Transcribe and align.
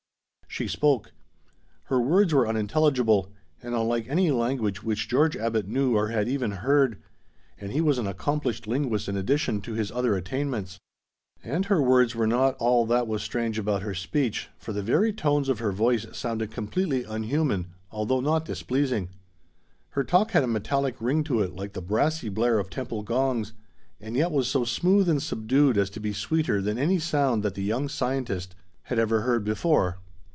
She 0.47 0.67
spoke. 0.67 1.13
Her 1.83 2.01
words 2.01 2.33
were 2.33 2.45
unintelligible, 2.45 3.31
and 3.63 3.73
unlike 3.73 4.09
any 4.09 4.31
language 4.31 4.83
which 4.83 5.07
George 5.07 5.37
Abbot 5.37 5.65
knew 5.69 5.95
or 5.95 6.09
had 6.09 6.27
even 6.27 6.51
heard; 6.51 7.01
and 7.57 7.71
he 7.71 7.79
was 7.79 7.97
an 7.97 8.05
accomplished 8.05 8.67
linguist 8.67 9.07
in 9.07 9.15
addition 9.15 9.61
to 9.61 9.75
his 9.75 9.91
other 9.93 10.13
attainments. 10.13 10.77
And 11.41 11.65
her 11.67 11.81
words 11.81 12.15
were 12.15 12.27
not 12.27 12.55
all 12.57 12.85
that 12.87 13.07
was 13.07 13.23
strange 13.23 13.57
about 13.57 13.81
her 13.83 13.93
speech, 13.95 14.49
for 14.57 14.73
the 14.73 14.81
very 14.83 15.13
tones 15.13 15.47
of 15.47 15.59
her 15.59 15.71
voice 15.71 16.05
sounded 16.11 16.51
completely 16.51 17.05
unhuman, 17.05 17.67
although 17.89 18.19
not 18.19 18.43
displeasing. 18.43 19.07
Her 19.91 20.03
talk 20.03 20.31
had 20.31 20.43
a 20.43 20.47
metallic 20.47 20.97
ring 20.99 21.23
to 21.23 21.39
it, 21.39 21.55
like 21.55 21.71
the 21.71 21.81
brassy 21.81 22.27
blare 22.27 22.59
of 22.59 22.69
temple 22.69 23.03
gongs, 23.03 23.53
and 24.01 24.17
yet 24.17 24.31
was 24.31 24.49
so 24.49 24.65
smooth 24.65 25.07
and 25.07 25.23
subdued 25.23 25.77
as 25.77 25.89
to 25.91 26.01
be 26.01 26.11
sweeter 26.11 26.61
than 26.61 26.77
any 26.77 26.99
sound 26.99 27.41
that 27.43 27.55
the 27.55 27.63
young 27.63 27.87
scientist 27.87 28.53
had 28.83 28.99
ever 28.99 29.21
heard 29.21 29.45
before. 29.45 29.97